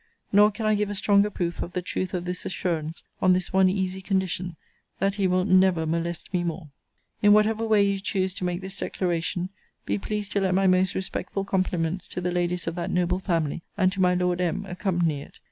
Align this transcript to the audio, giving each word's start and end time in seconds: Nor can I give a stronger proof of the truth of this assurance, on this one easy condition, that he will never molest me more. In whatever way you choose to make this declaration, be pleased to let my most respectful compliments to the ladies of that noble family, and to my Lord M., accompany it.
Nor 0.31 0.49
can 0.49 0.65
I 0.65 0.73
give 0.73 0.89
a 0.89 0.95
stronger 0.95 1.29
proof 1.29 1.61
of 1.61 1.73
the 1.73 1.81
truth 1.83 2.15
of 2.15 2.25
this 2.25 2.43
assurance, 2.43 3.03
on 3.21 3.33
this 3.33 3.53
one 3.53 3.69
easy 3.69 4.01
condition, 4.01 4.55
that 4.97 5.13
he 5.13 5.27
will 5.27 5.45
never 5.45 5.85
molest 5.85 6.33
me 6.33 6.43
more. 6.43 6.71
In 7.21 7.33
whatever 7.33 7.67
way 7.67 7.83
you 7.83 7.99
choose 7.99 8.33
to 8.33 8.43
make 8.43 8.61
this 8.61 8.77
declaration, 8.77 9.49
be 9.85 9.99
pleased 9.99 10.31
to 10.31 10.41
let 10.41 10.55
my 10.55 10.65
most 10.65 10.95
respectful 10.95 11.45
compliments 11.45 12.07
to 12.07 12.19
the 12.19 12.31
ladies 12.31 12.65
of 12.65 12.73
that 12.77 12.89
noble 12.89 13.19
family, 13.19 13.61
and 13.77 13.91
to 13.91 14.01
my 14.01 14.15
Lord 14.15 14.41
M., 14.41 14.65
accompany 14.67 15.21
it. 15.21 15.37